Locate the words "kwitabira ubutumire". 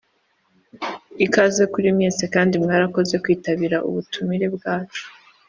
3.23-4.47